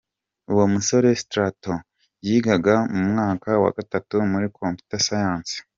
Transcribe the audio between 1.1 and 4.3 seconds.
Straton yigaga mu mwaka wa gatatu